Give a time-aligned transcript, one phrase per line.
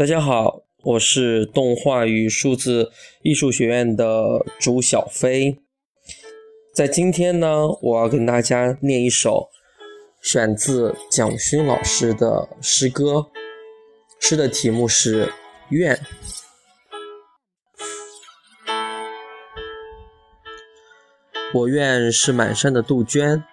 [0.00, 2.90] 大家好，我是动画与数字
[3.20, 5.58] 艺术学院的朱小飞。
[6.74, 9.50] 在今天呢，我要跟大家念一首
[10.22, 13.26] 选自蒋勋老师的诗歌，
[14.18, 15.26] 诗的题目是
[15.68, 15.94] 《愿》。
[21.52, 23.44] 我愿是满山的杜鹃，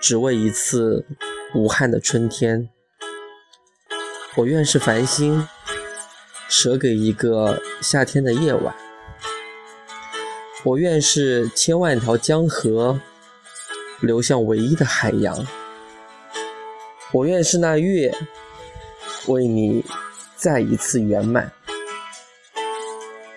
[0.00, 1.06] 只为一次
[1.54, 2.70] 武汉的春天。
[4.36, 5.46] 我愿是繁星，
[6.48, 8.74] 舍给一个夏天的夜晚。
[10.64, 12.98] 我愿是千万条江河，
[14.00, 15.46] 流向唯一的海洋。
[17.12, 18.12] 我愿是那月，
[19.28, 19.84] 为你
[20.34, 21.52] 再一次圆满。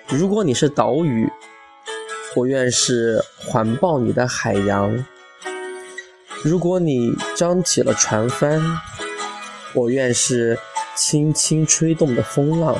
[0.07, 1.31] 如果你是岛屿，
[2.35, 5.05] 我愿是环抱你的海洋。
[6.43, 8.59] 如果你张起了船帆，
[9.75, 10.57] 我愿是。
[10.97, 12.75] 轻轻吹动的风浪。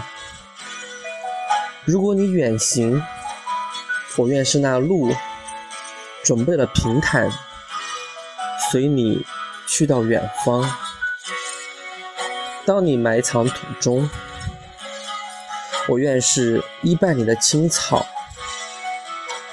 [1.86, 3.02] 如果你远行，
[4.18, 5.16] 我愿是那路，
[6.23, 7.32] 准备了平坦，
[8.72, 9.23] 随你
[9.68, 10.68] 去到远方。
[12.66, 14.10] 当你埋藏土中，
[15.88, 18.04] 我愿是依伴你的青草。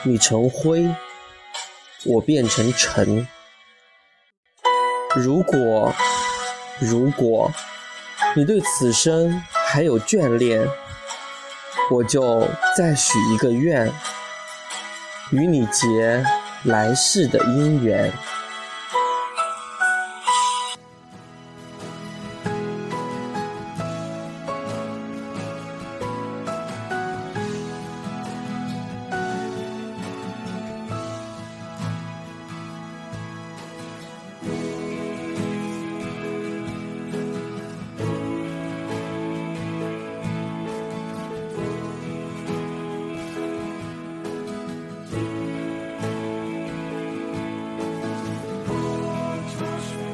[0.04, 0.88] 你成灰，
[2.06, 3.28] 我变成尘。
[5.14, 5.94] 如果，
[6.80, 7.52] 如果。
[8.36, 10.66] 你对此生还有眷恋，
[11.88, 13.92] 我就再许一个愿，
[15.30, 16.24] 与你结
[16.64, 18.12] 来世的姻缘。